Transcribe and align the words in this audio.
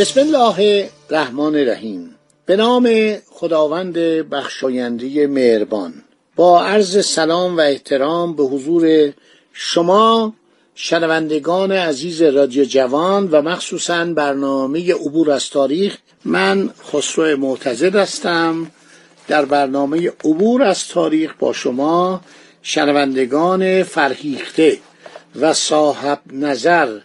بسم 0.00 0.20
الله 0.20 0.88
الرحمن 1.10 1.54
الرحیم. 1.54 2.14
به 2.46 2.56
نام 2.56 3.14
خداوند 3.30 3.94
بخشاینده 4.30 5.26
مهربان. 5.26 5.92
با 6.36 6.64
عرض 6.64 7.06
سلام 7.06 7.56
و 7.56 7.60
احترام 7.60 8.36
به 8.36 8.42
حضور 8.42 9.12
شما 9.52 10.34
شنوندگان 10.74 11.72
عزیز 11.72 12.22
رادیو 12.22 12.64
جوان 12.64 13.28
و 13.28 13.42
مخصوصا 13.42 14.04
برنامه 14.04 14.94
عبور 14.94 15.30
از 15.30 15.50
تاریخ 15.50 15.96
من 16.24 16.70
خسرو 16.92 17.36
معتزد 17.36 17.96
هستم. 17.96 18.70
در 19.28 19.44
برنامه 19.44 20.08
عبور 20.24 20.62
از 20.62 20.88
تاریخ 20.88 21.34
با 21.38 21.52
شما 21.52 22.20
شنوندگان 22.62 23.82
فرهیخته 23.82 24.78
و 25.40 25.52
صاحب 25.52 26.20
نظر 26.32 26.98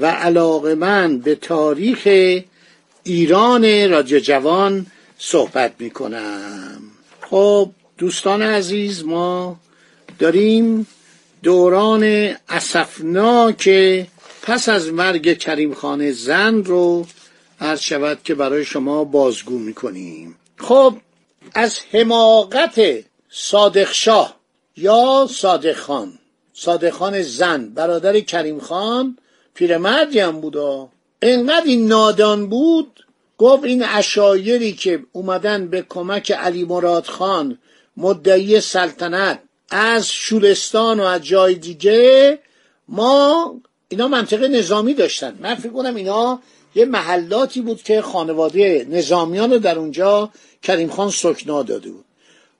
و 0.00 0.06
علاقه 0.06 0.74
من 0.74 1.18
به 1.18 1.34
تاریخ 1.34 2.08
ایران 3.02 3.90
رادیو 3.90 4.18
جوان 4.18 4.86
صحبت 5.18 5.72
می 5.78 5.90
کنم 5.90 6.80
خب 7.30 7.70
دوستان 7.98 8.42
عزیز 8.42 9.04
ما 9.04 9.56
داریم 10.18 10.86
دوران 11.42 12.34
اسفناک 12.48 13.68
پس 14.42 14.68
از 14.68 14.92
مرگ 14.92 15.38
کریم 15.38 15.74
خان 15.74 16.12
زن 16.12 16.64
رو 16.64 17.06
عرض 17.60 17.80
شود 17.80 18.18
که 18.24 18.34
برای 18.34 18.64
شما 18.64 19.04
بازگو 19.04 19.58
می 19.58 19.74
کنیم 19.74 20.36
خب 20.58 20.96
از 21.54 21.78
حماقت 21.92 22.80
صادق 23.30 23.92
شاه 23.92 24.36
یا 24.76 25.28
صادق 25.30 25.76
خان؟ 25.76 26.18
صادق 26.52 26.90
خان 26.90 27.22
زن 27.22 27.68
برادر 27.68 28.20
کریم 28.20 28.60
خان 28.60 29.18
پیرمردی 29.56 30.20
هم 30.20 30.40
بودا 30.40 30.88
انقدر 31.22 31.66
این 31.66 31.86
نادان 31.86 32.46
بود 32.46 33.06
گفت 33.38 33.64
این 33.64 33.84
اشایری 33.84 34.72
که 34.72 35.02
اومدن 35.12 35.68
به 35.68 35.84
کمک 35.88 36.32
علی 36.32 36.64
مراد 36.64 37.06
خان 37.06 37.58
مدعی 37.96 38.60
سلطنت 38.60 39.38
از 39.70 40.12
شورستان 40.12 41.00
و 41.00 41.02
از 41.02 41.22
جای 41.22 41.54
دیگه 41.54 42.38
ما 42.88 43.54
اینا 43.88 44.08
منطقه 44.08 44.48
نظامی 44.48 44.94
داشتن. 44.94 45.38
من 45.40 45.54
فکر 45.54 45.72
کنم 45.72 45.94
اینا 45.94 46.40
یه 46.74 46.84
محلاتی 46.84 47.60
بود 47.60 47.82
که 47.82 48.02
خانواده 48.02 48.86
نظامیان 48.90 49.50
رو 49.50 49.58
در 49.58 49.78
اونجا 49.78 50.30
کریم 50.62 50.88
خان 50.88 51.10
سکنا 51.10 51.62
داده 51.62 51.90
بود. 51.90 52.04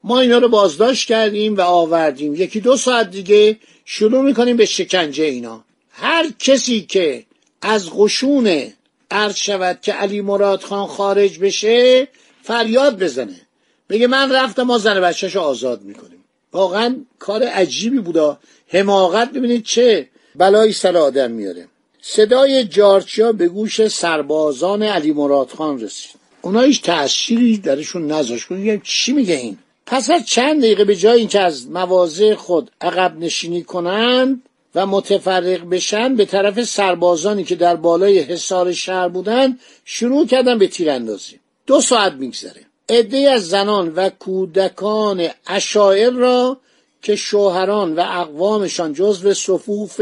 ما 0.05 0.20
اینا 0.20 0.38
رو 0.38 0.48
بازداشت 0.48 1.08
کردیم 1.08 1.56
و 1.56 1.60
آوردیم. 1.60 2.34
یکی 2.34 2.60
دو 2.60 2.77
ساعت 2.77 3.10
دیگه 3.10 3.58
شروع 3.84 4.22
می‌کنیم 4.22 4.56
به 4.56 4.64
شکنجه 4.64 5.25
اینا. 5.25 5.66
هر 5.98 6.30
کسی 6.39 6.80
که 6.80 7.25
از 7.62 7.91
قشون 7.98 8.72
عرض 9.11 9.37
شود 9.37 9.78
که 9.82 9.93
علی 9.93 10.21
مراد 10.21 10.62
خان 10.62 10.87
خارج 10.87 11.38
بشه 11.38 12.09
فریاد 12.43 13.03
بزنه. 13.03 13.41
بگه 13.88 14.06
من 14.06 14.32
رفتم 14.32 14.62
ما 14.62 14.78
زن 14.78 15.00
بچهشو 15.00 15.41
آزاد 15.41 15.82
می‌کنیم. 15.82 16.25
واقعا 16.53 16.97
کار 17.19 17.43
عجیبی 17.43 17.98
بودا 17.98 18.38
حماقت 18.69 19.31
ببینید 19.31 19.65
چه 19.65 20.09
بلایی 20.34 20.72
سر 20.72 20.97
آدم 20.97 21.31
میاره. 21.31 21.69
صدای 22.03 22.65
جارچیا 22.65 23.32
به 23.32 23.48
گوش 23.48 23.88
سربازان 23.88 24.82
علی 24.82 25.12
مراد 25.12 25.48
خان 25.50 25.81
رسید. 25.81 26.15
اونا 26.42 26.60
هیچ 26.60 26.82
تأثیری 26.82 27.59
درشون 27.59 28.12
نذاشت. 28.12 28.47
چی 28.82 29.12
میگه 29.12 29.34
این؟ 29.34 29.59
پس 29.87 30.10
از 30.10 30.26
چند 30.26 30.62
دقیقه 30.62 30.84
به 30.84 30.97
جای 30.97 31.19
اینکه 31.19 31.41
از 31.41 31.71
مواضع 31.71 32.34
خود 32.34 32.71
عقب 32.81 33.16
نشینی 33.19 33.62
کنند 33.62 34.42
و 34.76 34.87
متفرق 34.87 35.69
بشن 35.69 36.16
به 36.16 36.25
طرف 36.25 36.64
سربازانی 36.64 37.44
که 37.44 37.54
در 37.54 37.76
بالای 37.76 38.19
حصار 38.19 38.72
شهر 38.72 39.09
بودن 39.09 39.59
شروع 39.84 40.26
کردن 40.26 40.59
به 40.59 40.69
تیراندازی. 40.69 41.41
دو 41.66 41.81
ساعت 41.81 42.12
میگذره. 42.12 42.60
عده 42.88 43.19
از 43.19 43.48
زنان 43.48 43.92
و 43.94 44.09
کودکان 44.09 45.28
اشاعر 45.47 46.10
را 46.10 46.60
که 47.03 47.16
شوهران 47.16 47.94
و 47.94 48.00
اقوامشان 48.00 48.92
جزو 48.92 49.34
صفوف 49.34 50.00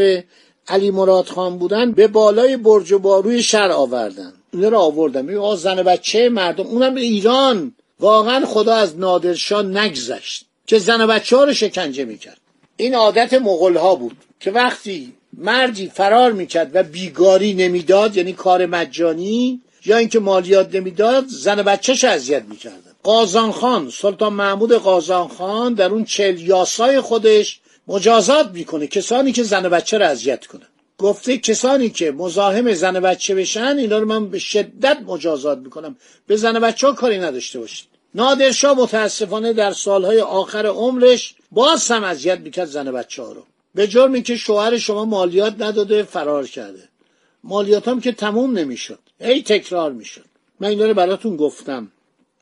علی 0.68 0.90
مراد 0.90 1.26
خان 1.26 1.58
بودن 1.58 1.92
به 1.92 2.08
بالای 2.08 2.56
برج 2.56 2.92
و 2.92 2.98
باروی 2.98 3.42
شهر 3.42 3.70
آوردن. 3.70 4.32
اینا 4.52 4.68
را 4.68 4.80
آوردن. 4.80 5.24
میگه 5.24 5.56
زن 5.56 5.82
بچه 5.82 6.28
مردم 6.28 6.66
اونم 6.66 6.94
ایران. 6.94 7.74
واقعا 8.00 8.46
خدا 8.46 8.74
از 8.74 8.98
نادرشاه 8.98 9.62
نگذشت. 9.62 10.46
که 10.66 10.78
زن 10.78 11.06
بچه 11.06 11.36
ها 11.36 11.44
رو 11.44 11.52
شکنجه 11.52 12.04
می‌کرد. 12.04 12.38
این 12.76 12.94
عادت 12.94 13.34
مغل 13.34 13.76
ها 13.76 13.94
بود. 13.94 14.16
که 14.44 14.50
وقتی 14.50 15.12
مردی 15.38 15.88
فرار 15.88 16.32
می‌کرد 16.32 16.70
و 16.74 16.82
بیگاری 16.82 17.54
نمی‌داد 17.54 18.16
یعنی 18.16 18.32
کار 18.32 18.66
مجانی 18.66 19.60
یا 19.84 19.96
اینکه 19.96 20.18
مالیات 20.20 20.74
نمی‌داد 20.74 21.24
زن 21.28 21.62
بچهش 21.62 22.04
اذیت 22.04 22.42
می‌کردن. 22.42 22.92
قازان 23.02 23.52
خان 23.52 23.90
سلطان 23.90 24.32
محمود 24.32 24.72
قازان 24.72 25.28
خان 25.28 25.74
در 25.74 25.90
اون 25.90 26.04
چل 26.04 26.40
یاسای 26.40 27.00
خودش 27.00 27.60
مجازات 27.88 28.50
می‌کنه. 28.50 28.86
کسانی 28.86 29.32
که 29.32 29.42
زن 29.42 29.68
بچه 29.68 29.98
رو 29.98 30.04
اذیت 30.04 30.46
کنن. 30.46 30.66
گفته 30.98 31.38
کسانی 31.38 31.90
که 31.90 32.10
مزاحم 32.10 32.72
زن 32.72 33.00
بچه 33.00 33.34
بشن 33.34 33.76
اینا 33.78 33.98
رو 33.98 34.06
من 34.06 34.28
به 34.28 34.38
شدت 34.38 34.98
مجازات 35.06 35.58
می‌کنم. 35.58 35.96
به 36.26 36.36
زن 36.36 36.58
بچه 36.58 36.86
ها 36.86 36.92
کاری 36.92 37.18
نداشته 37.18 37.58
باشید. 37.58 37.86
نادرشاه 38.14 38.78
متاسفانه 38.78 39.52
در 39.52 39.72
سالهای 39.72 40.20
آخر 40.20 40.66
عمرش 40.66 41.34
باز 41.50 41.90
هم 41.90 42.04
اذیت 42.04 42.40
می‌کرد 42.40 42.68
زن 42.68 42.92
بچه 42.92 43.22
ها 43.22 43.32
رو. 43.32 43.42
به 43.74 43.86
جرم 43.86 44.22
که 44.22 44.36
شوهر 44.36 44.78
شما 44.78 45.04
مالیات 45.04 45.54
نداده 45.58 46.02
فرار 46.02 46.46
کرده. 46.46 46.88
مالیات 47.44 47.88
هم 47.88 48.00
که 48.00 48.12
تموم 48.12 48.58
نمی‌شد. 48.58 48.98
ای 49.20 49.42
تکرار 49.42 49.92
می‌شد. 49.92 50.24
من 50.60 50.68
اینا 50.68 50.86
رو 50.86 50.94
براتون 50.94 51.36
گفتم. 51.36 51.92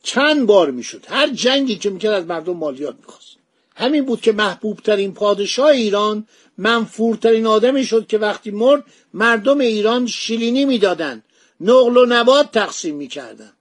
چند 0.03 0.47
بار 0.47 0.71
می‌شد. 0.71 1.04
هر 1.09 1.28
جنگی 1.28 1.76
که 1.76 1.91
می‌کرد 1.91 2.12
از 2.12 2.26
مردم 2.26 2.56
مالیات 2.56 2.97
می‌خواست. 2.97 3.37
همین 3.76 4.04
بود 4.04 4.21
که 4.21 4.32
محبوب 4.32 4.78
ترین 4.78 5.15
پادشاه 5.15 5.66
ایران 5.66 6.26
منفورترین 6.59 7.47
آدمی 7.47 7.84
شد 7.84 8.06
که 8.06 8.19
وقتی 8.19 8.50
مرد 8.50 8.84
مردم 9.15 9.59
ایران 9.59 10.06
شیلینی 10.06 10.65
می‌دادن. 10.65 11.22
نقل 11.60 11.97
و 11.97 12.06
نبات 12.09 12.53
تقسیم 12.53 12.97
می‌کردن. 12.97 13.53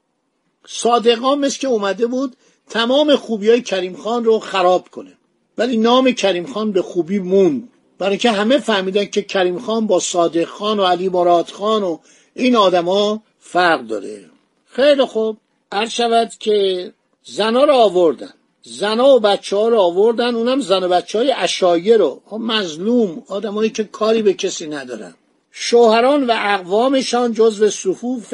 صادقان 0.67 1.39
مثل 1.39 1.59
که 1.59 1.67
اومده 1.67 2.07
بود 2.07 2.35
تمام 2.69 3.15
خوبی 3.15 3.49
های 3.49 3.61
کریم 3.61 3.95
خان 3.95 4.25
رو 4.25 4.39
خراب 4.39 4.89
کنه. 4.89 5.17
ولی 5.57 5.77
نام 5.77 6.11
کریم 6.11 6.45
خان 6.45 6.71
به 6.71 6.81
خوبی 6.81 7.19
موند. 7.19 7.69
برای 7.97 8.17
که 8.17 8.31
همه 8.31 8.57
فهمیدن 8.57 9.05
که 9.05 9.21
کریم 9.21 9.59
خان 9.59 9.87
با 9.87 9.99
صادق 9.99 10.45
خان 10.45 10.79
و 10.79 10.83
علی 10.83 11.09
مراد 11.09 11.49
خان 11.49 11.83
و 11.83 11.97
این 12.33 12.55
آدما 12.55 13.21
فرق 13.39 13.81
داره. 13.81 14.29
خیلی 14.65 15.05
خوب. 15.05 15.37
هر 15.73 15.87
شود 15.87 16.31
که 16.39 16.91
زنا 17.23 17.63
رو 17.63 17.73
آوردن. 17.73 18.33
زنا 18.63 19.15
و 19.15 19.19
بچه 19.19 19.55
ها 19.55 19.67
رو 19.67 19.79
آوردن. 19.79 20.35
اونم 20.35 20.61
زن 20.61 20.83
و 20.83 20.87
بچه 20.87 21.17
های 21.17 21.33
اشایه 21.37 21.97
رو. 21.97 22.21
خب 22.25 22.37
مظلوم. 22.37 23.23
آدمایی 23.27 23.69
که 23.69 23.83
کاری 23.83 24.21
به 24.21 24.33
کسی 24.33 24.67
ندارن. 24.67 25.13
شوهران 25.51 26.27
و 26.27 26.33
اقوامشان 26.37 27.33
جزو 27.33 27.69
صفوف 27.69 28.33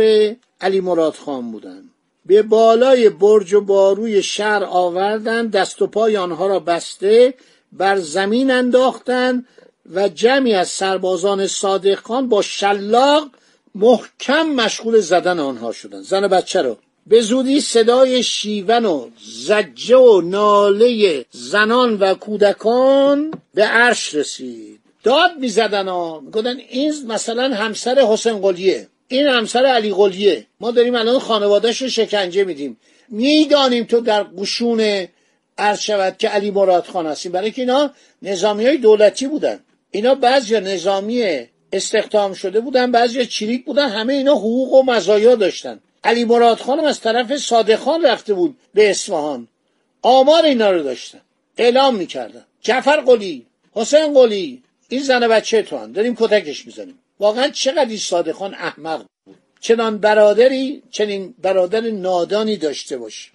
علی 0.61 0.81
مراد 0.81 1.13
خان 1.13 1.51
بودن. 1.51 1.83
به 2.27 2.41
بالای 2.41 3.09
برج 3.09 3.53
و 3.53 3.61
باروی 3.61 4.23
شهر 4.23 4.63
آوردن 4.63 5.47
دست 5.47 5.81
و 5.81 5.87
پای 5.87 6.17
آنها 6.17 6.47
را 6.47 6.59
بسته 6.59 7.33
بر 7.71 7.99
زمین 7.99 8.51
انداختن 8.51 9.45
و 9.93 10.09
جمعی 10.09 10.53
از 10.53 10.67
سربازان 10.67 11.47
صادق 11.47 11.99
خان 11.99 12.29
با 12.29 12.41
شلاق 12.41 13.29
محکم 13.75 14.43
مشغول 14.43 14.99
زدن 14.99 15.39
آنها 15.39 15.71
شدند. 15.71 16.03
زن 16.03 16.27
بچه 16.27 16.61
رو. 16.61 16.77
به 17.07 17.21
زودی 17.21 17.61
صدای 17.61 18.23
شیون 18.23 18.85
و 18.85 19.09
زجه 19.45 19.97
و 19.97 20.21
ناله 20.21 21.25
زنان 21.31 21.97
و 21.99 22.13
کودکان 22.13 23.31
به 23.53 23.63
عرش 23.63 24.15
رسید. 24.15 24.79
داد 25.03 25.31
می‌زدن 25.39 25.87
ها 25.87 26.19
می‌گفتن 26.19 26.57
این 26.69 26.93
مثلا 27.07 27.55
همسر 27.55 27.99
حسین 27.99 28.39
قلیه. 28.41 28.87
این 29.07 29.27
همسر 29.27 29.65
علی 29.65 29.93
قلیه. 29.93 30.45
ما 30.59 30.71
داریم 30.71 30.95
الان 30.95 31.19
خانوادهش 31.19 31.81
رو 31.81 31.89
شکنجه 31.89 32.43
میدیم. 32.43 32.77
می‌دانیم 33.09 33.83
تو 33.83 33.99
در 33.99 34.23
قشون 34.23 35.07
عرض 35.57 35.79
شود 35.79 36.17
که 36.17 36.27
علی 36.27 36.51
مراد 36.51 36.85
خان 36.85 37.05
هستیم. 37.05 37.31
برای 37.31 37.51
که 37.51 37.61
اینا 37.61 37.91
نظامی 38.21 38.65
های 38.65 38.77
دولتی 38.77 39.27
بودن. 39.27 39.59
اینا 39.91 40.15
بعضی 40.15 40.59
نظامی 40.59 41.47
استخدام 41.73 42.33
شده 42.33 42.59
بودن 42.59 42.91
بعضی 42.91 43.25
چریک 43.25 43.65
بودن. 43.65 43.89
همه 43.89 44.13
اینا 44.13 44.35
حقوق 44.35 44.73
و 44.73 44.83
مزایا 44.83 45.35
داشتن. 45.35 45.79
علی 46.03 46.25
مراد 46.25 46.57
خانم 46.57 46.83
از 46.83 47.01
طرف 47.01 47.37
صادق 47.37 47.75
خان 47.75 48.05
رفته 48.05 48.33
بود 48.33 48.57
به 48.73 48.89
اصفهان. 48.89 49.47
آمار 50.01 50.45
اینا 50.45 50.71
رو 50.71 50.83
داشتن. 50.83 51.21
اعلام 51.57 51.95
می‌کردن. 51.95 52.45
جعفر 52.61 53.01
قلی 53.01 53.45
حسین 53.71 54.13
قلی 54.13 54.63
این 54.89 55.01
زن 55.01 55.27
بچه 55.27 55.61
تو 55.61 55.87
داریم 55.87 56.15
کتکش 56.15 56.65
می‌زنیم. 56.65 56.99
واقعا 57.19 57.49
چقدر 57.49 57.85
این 57.85 57.97
صادق 57.97 58.31
خان 58.31 58.53
احمق 58.53 58.97
بود. 59.25 59.35
چنان 59.59 59.97
برادری 59.97 60.83
چنین 60.91 61.35
برادر 61.41 61.81
نادانی 61.81 62.57
داشته 62.57 62.97
باشه 62.97 63.31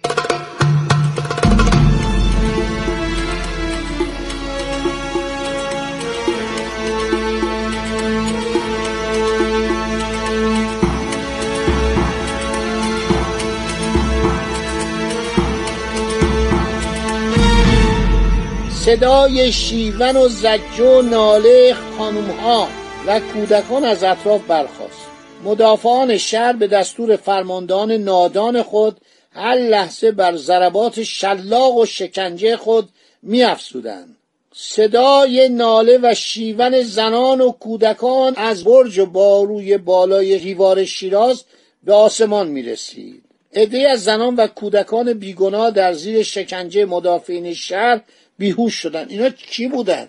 صدای 18.85 19.51
شیون 19.51 20.17
و 20.17 20.27
زج 20.27 20.79
و 20.79 21.01
ناله 21.01 21.75
خانومها 21.97 22.82
و 23.07 23.19
کودکان 23.19 23.83
از 23.83 24.03
اطراف 24.03 24.41
برخاست. 24.47 25.07
مدافعان 25.43 26.17
شهر 26.17 26.53
به 26.53 26.67
دستور 26.67 27.15
فرماندهان 27.15 27.91
نادان 27.91 28.61
خود 28.61 29.01
هر 29.31 29.55
لحظه 29.55 30.11
بر 30.11 30.35
ضربات 30.35 31.03
شلاق 31.03 31.77
و 31.77 31.85
شکنجه 31.85 32.57
خود 32.57 32.89
میافزودند. 33.21 34.17
صدای 34.53 35.49
ناله 35.49 35.99
و 36.03 36.13
شیون 36.13 36.81
زنان 36.81 37.41
و 37.41 37.51
کودکان 37.51 38.33
از 38.35 38.63
برج 38.63 38.99
و 38.99 39.05
باروی 39.05 39.77
بالای 39.77 40.39
دیوار 40.39 40.85
شیراز 40.85 41.43
به 41.83 41.93
آسمان 41.93 42.47
می 42.47 42.61
رسید. 42.61 43.23
عده 43.53 43.89
از 43.89 44.03
زنان 44.03 44.35
و 44.35 44.47
کودکان 44.47 45.13
بیگناه 45.13 45.71
در 45.71 45.93
زیر 45.93 46.23
شکنجه 46.23 46.85
مدافعین 46.85 47.53
شهر 47.53 48.01
بیهوش 48.37 48.73
شدن 48.73 49.05
اینا 49.09 49.29
کی 49.29 49.67
بودن؟ 49.67 50.07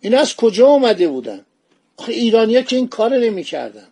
اینا 0.00 0.20
از 0.20 0.36
کجا 0.36 0.66
آمده 0.66 1.08
بودن؟ 1.08 1.44
آخه 1.96 2.12
ایرانیا 2.12 2.62
که 2.62 2.76
این 2.76 2.88
کار 2.88 3.18
نمی‌کردن. 3.18 3.86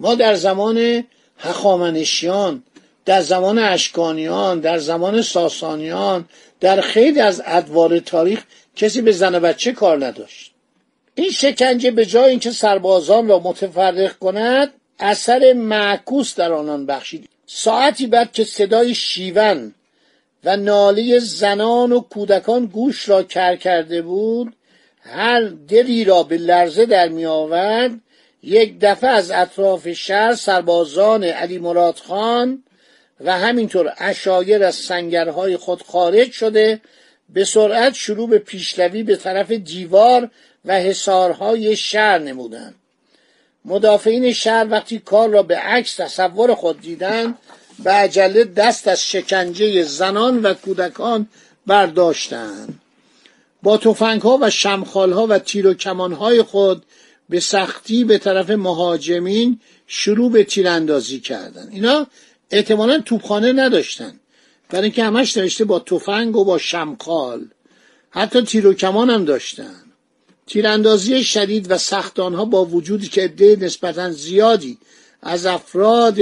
ما 0.00 0.14
در 0.14 0.34
زمان 0.34 1.04
هخامنشیان 1.38 2.62
در 3.04 3.20
زمان 3.20 3.58
اشکانیان 3.58 4.60
در 4.60 4.78
زمان 4.78 5.22
ساسانیان 5.22 6.28
در 6.60 6.80
خیلی 6.80 7.20
از 7.20 7.42
ادوار 7.46 7.98
تاریخ 7.98 8.42
کسی 8.76 9.02
به 9.02 9.12
زن 9.12 9.38
بچه 9.38 9.72
کار 9.72 10.06
نداشت. 10.06 10.52
این 11.14 11.30
شکنجه 11.30 11.90
به 11.90 12.06
جای 12.06 12.30
اینکه 12.30 12.50
سربازان 12.50 13.28
را 13.28 13.38
متفرق 13.38 14.18
کند 14.18 14.72
اثر 14.98 15.52
معکوس 15.52 16.34
در 16.34 16.52
آنان 16.52 16.86
بخشید. 16.86 17.28
ساعتی 17.46 18.06
بعد 18.06 18.32
که 18.32 18.44
صدای 18.44 18.94
شیون 18.94 19.74
و 20.44 20.56
ناله 20.56 21.18
زنان 21.18 21.92
و 21.92 22.00
کودکان 22.00 22.66
گوش 22.66 23.08
را 23.08 23.22
کر 23.22 23.56
کرده 23.56 24.02
بود 24.02 24.56
هر 25.04 25.40
دلی 25.68 26.04
را 26.04 26.22
به 26.22 26.36
لرزه 26.36 26.86
در 26.86 27.08
می 27.08 27.26
آورد 27.26 27.90
یک 28.42 28.78
دفعه 28.80 29.10
از 29.10 29.30
اطراف 29.30 29.92
شهر 29.92 30.34
سربازان 30.34 31.24
علی 31.24 31.58
مراد 31.58 31.96
خان 31.96 32.62
و 33.20 33.38
همینطور 33.38 33.92
اشایر 33.98 34.64
از 34.64 34.74
سنگرهای 34.74 35.56
خود 35.56 35.82
خارج 35.82 36.32
شده 36.32 36.80
به 37.28 37.44
سرعت 37.44 37.94
شروع 37.94 38.28
به 38.28 38.38
پیشروی 38.38 39.02
به 39.02 39.16
طرف 39.16 39.50
دیوار 39.50 40.30
و 40.64 40.80
حصارهای 40.80 41.76
شهر 41.76 42.18
نمودند. 42.18 42.74
مدافعین 43.64 44.32
شهر 44.32 44.66
وقتی 44.70 44.98
کار 44.98 45.28
را 45.28 45.42
به 45.42 45.56
عکس 45.56 45.96
تصور 45.96 46.54
خود 46.54 46.80
دیدند 46.80 47.38
به 47.78 47.90
عجله 47.90 48.44
دست 48.44 48.88
از 48.88 49.02
شکنجه 49.02 49.82
زنان 49.82 50.42
و 50.42 50.54
کودکان 50.54 51.28
برداشتند. 51.66 52.80
با 53.64 53.76
تفنگ 53.76 54.22
ها 54.22 54.38
و 54.42 54.50
شمخال 54.50 55.12
ها 55.12 55.26
و 55.26 55.38
تیر 55.38 55.66
و 55.66 55.74
کمان 55.74 56.12
های 56.12 56.42
خود 56.42 56.84
به 57.28 57.40
سختی 57.40 58.04
به 58.04 58.18
طرف 58.18 58.50
مهاجمین 58.50 59.60
شروع 59.86 60.30
به 60.30 60.44
تیراندازی 60.44 61.20
کردند 61.20 61.68
اینا 61.72 62.06
احتمالا 62.50 62.98
توپخانه 62.98 63.52
نداشتن. 63.52 64.20
برای 64.70 64.84
اینکه 64.84 65.04
همش 65.04 65.36
نوشته 65.36 65.64
با 65.64 65.78
تفنگ 65.78 66.36
و 66.36 66.44
با 66.44 66.58
شمخال. 66.58 67.48
حتی 68.10 68.42
تیر 68.42 68.66
و 68.66 68.74
کمان 68.74 69.10
هم 69.10 69.24
داشتن. 69.24 69.82
تیراندازی 70.46 71.24
شدید 71.24 71.70
و 71.70 71.78
سخت 71.78 72.20
آنها 72.20 72.44
با 72.44 72.64
وجودی 72.64 73.08
که 73.08 73.22
عده 73.22 73.56
نسبتا 73.60 74.10
زیادی 74.10 74.78
از 75.22 75.46
افراد 75.46 76.18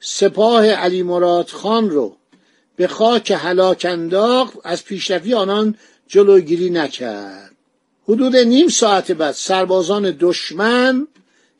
سپاه 0.00 0.66
علی 0.66 1.02
مراد 1.02 1.48
خان 1.48 1.90
رو 1.90 2.16
به 2.76 2.86
خاک 2.86 3.32
هلاک 3.36 3.86
انداخت 3.88 4.54
از 4.64 4.84
پیشروی 4.84 5.34
آنان 5.34 5.74
جلوگیری 6.08 6.70
نکرد. 6.70 7.50
حدود 8.08 8.36
نیم 8.36 8.68
ساعت 8.68 9.12
بعد 9.12 9.34
سربازان 9.34 10.16
دشمن 10.20 11.06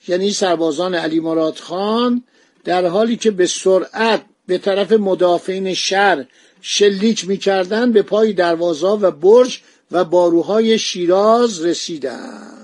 یعنی 0.08 0.30
سربازان 0.30 0.94
علی 0.94 1.20
مراد 1.20 1.56
خان 1.56 2.24
در 2.64 2.86
حالی 2.86 3.16
که 3.16 3.30
به 3.30 3.46
سرعت 3.46 4.24
به 4.46 4.58
طرف 4.58 4.92
مدافعین 4.92 5.74
شهر 5.74 6.24
شلیک 6.60 7.28
می‌کردند 7.28 7.92
به 7.92 8.02
پای 8.02 8.32
دروازه 8.32 8.86
و 8.86 9.10
برج 9.10 9.60
و 9.90 10.04
باروهای 10.04 10.78
شیراز 10.78 11.64
رسیدند. 11.64 12.57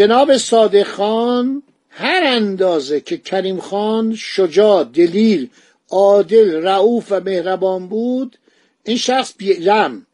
جناب 0.00 0.36
صادق 0.36 0.82
خان 0.82 1.62
هر 1.90 2.20
اندازه 2.24 3.00
که 3.00 3.16
کریم 3.16 3.60
خان 3.60 4.14
شجاع 4.14 4.84
دلیر 4.84 5.48
عادل 5.90 6.62
رعوف 6.62 7.06
و 7.10 7.20
مهربان 7.20 7.88
بود 7.88 8.36
این 8.84 8.96
شخص 8.96 9.34
بیرم 9.36 10.06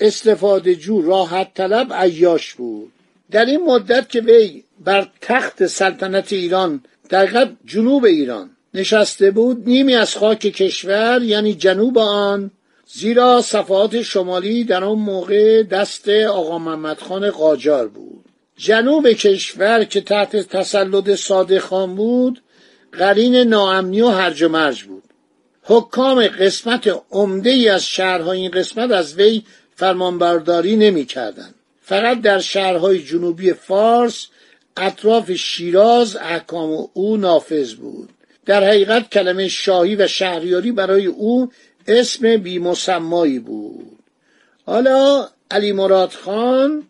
استفاده 0.00 0.74
جو 0.74 1.02
راحت 1.02 1.54
طلب 1.54 1.92
عیاش 1.92 2.54
بود. 2.54 2.92
در 3.30 3.44
این 3.44 3.64
مدت 3.64 4.08
که 4.08 4.20
وی 4.20 4.64
بر 4.84 5.08
تخت 5.20 5.66
سلطنت 5.66 6.32
ایران 6.32 6.84
در 7.08 7.48
جنوب 7.64 8.04
ایران 8.04 8.50
نشسته 8.74 9.30
بود 9.30 9.68
نیمی 9.68 9.94
از 9.94 10.16
خاک 10.16 10.38
کشور 10.38 11.22
یعنی 11.22 11.54
جنوب 11.54 11.98
آن 11.98 12.50
زیرا 12.86 13.42
صفحات 13.42 14.02
شمالی 14.02 14.64
در 14.64 14.84
آن 14.84 14.98
موقع 14.98 15.62
دست 15.62 16.08
آقا 16.08 16.58
محمد 16.58 16.98
خان 16.98 17.30
قاجار 17.30 17.88
بود. 17.88 18.21
جنوب 18.56 19.08
کشور 19.12 19.84
که 19.84 20.00
تحت 20.00 20.36
تسلط 20.36 21.14
صادق 21.14 21.58
خان 21.58 21.94
بود 21.94 22.42
قرین 22.92 23.36
ناامنی 23.36 24.00
و 24.00 24.08
هرج 24.08 24.42
و 24.42 24.48
مرج 24.48 24.82
بود. 24.82 25.02
حکام 25.62 26.26
قسمت 26.26 27.02
عمده 27.10 27.50
ای 27.50 27.68
از 27.68 27.86
شهرهای 27.86 28.38
این 28.38 28.50
قسمت 28.50 28.90
از 28.90 29.14
وی 29.14 29.42
فرمانبرداری 29.74 30.76
نمی 30.76 31.04
کردن. 31.04 31.54
فقط 31.82 32.20
در 32.20 32.38
شهرهای 32.38 33.02
جنوبی 33.02 33.52
فارس 33.52 34.26
اطراف 34.76 35.32
شیراز 35.32 36.16
احکام 36.16 36.88
او 36.92 37.16
نافذ 37.16 37.74
بود. 37.74 38.08
در 38.46 38.64
حقیقت 38.64 39.10
کلمه 39.10 39.48
شاهی 39.48 39.96
و 39.96 40.06
شهریاری 40.06 40.72
برای 40.72 41.06
او 41.06 41.50
اسم 41.88 42.36
بیمسمایی 42.36 43.38
بود. 43.38 43.98
حالا 44.66 45.28
علی 45.50 45.72
مراد 45.72 46.10
خان 46.10 46.82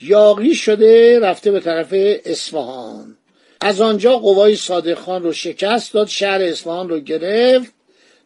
یاقی 0.00 0.54
شده 0.54 1.20
رفته 1.20 1.50
به 1.50 1.60
طرف 1.60 1.88
اصفهان. 2.24 3.16
از 3.60 3.80
آنجا 3.80 4.18
قوای 4.18 4.56
صادق 4.56 4.98
خان 4.98 5.22
رو 5.22 5.32
شکست 5.32 5.92
داد 5.92 6.06
شهر 6.08 6.42
اصفهان 6.42 6.88
رو 6.88 7.00
گرفت. 7.00 7.72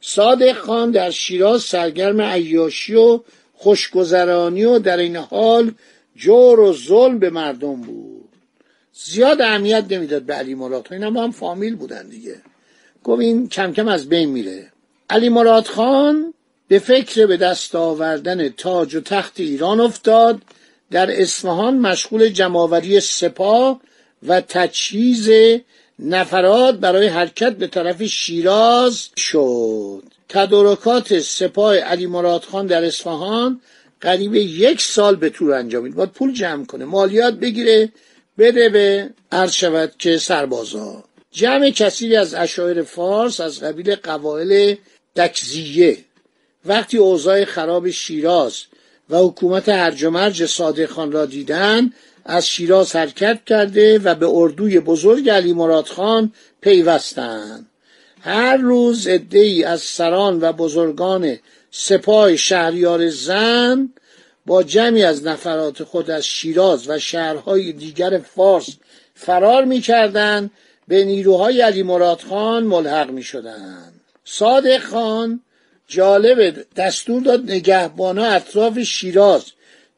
صادق 0.00 0.52
خان 0.52 0.90
در 0.90 1.11
شیراز 1.11 1.62
سرگرم 1.62 2.21
عیاشی 2.21 2.95
و 2.95 3.21
خوشگذرانی 3.54 4.64
و 4.64 4.78
در 4.78 4.97
این 4.97 5.16
حال 5.16 5.73
جور 6.16 6.61
و 6.61 6.73
ظلم 6.73 7.19
به 7.19 7.31
مردم 7.31 7.81
بود. 7.81 8.28
زیاد 8.93 9.40
اهمیت 9.40 9.85
نمی‌داد 9.90 10.23
به 10.23 10.35
علی 10.35 10.54
مراد. 10.54 10.88
خان 10.88 11.02
هم 11.02 11.31
فامیل 11.31 11.76
بودن 11.76 12.09
دیگه. 12.09 12.37
گفت 13.04 13.21
این 13.21 13.49
کم 13.49 13.73
کم 13.73 13.88
از 13.88 14.09
بین 14.09 14.28
میره. 14.28 14.73
علی 15.11 15.28
مراد 15.28 15.66
خان 15.66 16.35
به 16.69 16.78
فکر 16.78 17.26
به 17.26 17.37
دست 17.37 17.75
آوردن 17.75 18.49
تاج 18.49 18.95
و 18.95 19.00
تخت 19.00 19.40
ایران 19.40 19.81
افتاد. 19.81 20.43
در 20.94 21.22
اصفهان 21.22 21.78
مشغول 21.78 22.28
جمعآوری 22.28 23.00
سپاه 23.00 23.80
و 24.26 24.40
تجهیز 24.40 25.30
نفرات 25.98 26.74
برای 26.74 27.06
حرکت 27.06 27.52
به 27.52 27.66
طرف 27.66 28.02
شیراز 28.02 29.08
شد. 29.16 30.02
تدارکات 30.28 31.18
سپاه 31.18 31.76
علی 31.76 32.06
مراد 32.06 32.42
خان 32.44 32.66
در 32.66 32.84
اصفهان 32.84 33.60
قریب 34.00 34.34
یک 34.34 34.80
سال 34.80 35.16
به 35.16 35.30
طور 35.30 35.52
انجامید 35.52 35.94
باید 35.94 36.10
پول 36.10 36.32
جمع 36.32 36.64
کنه 36.64 36.84
مالیات 36.84 37.34
بگیره 37.34 37.92
بده 38.38 38.68
به 38.68 39.10
عرض 39.32 39.52
شود 39.52 39.92
که 39.98 40.18
سربازا. 40.18 41.04
جمع 41.32 41.70
کثیری 41.70 42.16
از 42.16 42.34
اشایر 42.34 42.82
فارس 42.82 43.40
از 43.40 43.60
قبیل 43.60 43.94
قبایل 43.94 44.76
دکزیه 45.16 45.98
وقتی 46.66 46.98
اوضاع 46.98 47.44
خراب 47.44 47.90
شیراز 47.90 48.62
و 49.11 49.18
حکومت 49.18 49.68
هرج 49.68 50.04
و 50.04 50.11
مرج 50.11 50.46
صادق 50.46 50.87
خان 50.87 51.12
را 51.12 51.26
دیدن 51.26 51.92
از 52.25 52.46
شیراز 52.46 52.96
حرکت 52.96 53.40
کرده 53.46 53.99
و 53.99 54.14
به 54.14 54.26
اردوی 54.28 54.80
بزرگ 54.80 55.30
علی 55.30 55.52
مراد 55.52 55.87
خان 55.87 56.32
پیوستند 56.61 57.66
هر 58.20 58.56
روز 58.56 59.06
ای 59.30 59.64
از 59.64 59.80
سران 59.80 60.40
و 60.40 60.52
بزرگان 60.52 61.38
سپاه 61.70 62.37
شهریار 62.37 63.08
زن 63.08 63.88
با 64.46 64.62
جمعی 64.62 65.02
از 65.02 65.26
نفرات 65.26 65.84
خود 65.84 66.11
از 66.11 66.26
شیراز 66.26 66.88
و 66.88 66.99
شهرهای 66.99 67.73
دیگر 67.73 68.18
فارس 68.18 68.68
فرار 69.14 69.64
می‌کردند 69.64 70.50
به 70.88 71.04
نیروهای 71.04 71.61
علی 71.61 71.82
مراد 71.82 72.20
خان 72.20 72.64
ملحق 72.64 73.11
می 73.11 73.23
شدن. 73.23 73.92
صادق 74.25 74.78
خان 74.78 75.40
جالب 75.88 76.66
دستور 76.76 77.22
داد 77.22 77.50
نگهبانا 77.50 78.24
اطراف 78.24 78.78
شیراز 78.78 79.44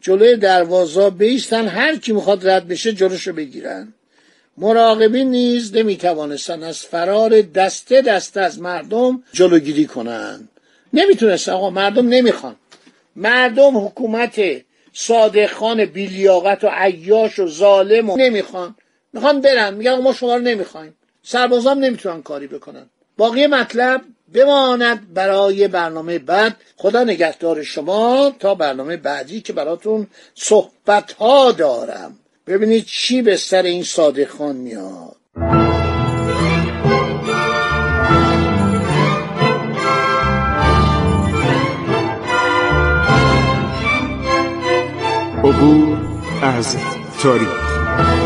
جلوی 0.01 0.37
دروازا 0.37 1.11
بیستن 1.11 1.69
هر 1.69 1.97
کی 1.97 2.13
می‌خواد 2.13 2.49
رد 2.49 2.69
بشه 2.69 2.93
جلوشو 2.93 3.33
بگیرن. 3.33 3.93
مراقبین 4.59 5.31
نیز 5.31 5.77
نمی‌توانستن 5.77 6.63
از 6.63 6.79
فرار 6.79 7.41
دسته 7.41 8.03
دسته 8.03 8.41
از 8.41 8.61
مردم 8.61 9.23
جلوگیری 9.33 9.87
کنند 9.87 10.49
نمی‌تونست 10.93 11.49
آقا 11.49 11.71
مردم 11.71 12.09
نمی‌خوان. 12.09 12.57
مردم 13.17 13.87
حکومت 13.87 14.41
صادق 14.93 15.53
خان 15.53 15.85
بیلیاقت 15.85 16.65
و 16.65 16.69
عیاش 16.73 17.39
و 17.39 17.47
ظالم 17.47 18.11
و 18.11 18.17
نمی‌خوان. 18.17 18.77
می‌خوان 19.13 19.41
برن. 19.41 19.75
میگن 19.75 19.95
ما 19.95 20.13
شما 20.13 20.37
رو 20.37 20.43
نمی‌خوایم. 20.43 20.95
سربازام 21.23 21.79
نمی‌تونن 21.79 22.23
کاری 22.23 22.47
بکنن. 22.47 22.87
باقی 23.17 23.47
مطلب؟ 23.47 24.01
بماند 24.35 25.15
برای 25.15 25.69
برنامه 25.69 26.19
بعد. 26.19 26.57
خدا 26.77 27.05
نگهدار 27.05 27.63
شما 27.63 28.33
تا 28.39 28.55
برنامه 28.55 28.97
بعدی 28.97 29.41
که 29.41 29.53
براتون 29.53 30.07
صحبت 30.35 31.13
ها 31.13 31.53
دارم. 31.53 32.19
ببینید 32.47 32.85
چی 32.85 33.23
به 33.23 33.37
سر 33.37 33.63
این 33.63 33.83
صادق 33.83 34.29
خان 34.29 34.57
میاد. 34.57 35.17
عبور 45.45 45.99
از 46.43 46.77
تاریخ. 47.23 48.26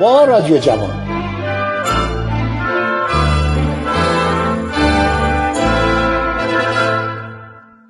با 0.00 0.24
رادیو 0.24 0.58
جوان. 0.58 1.07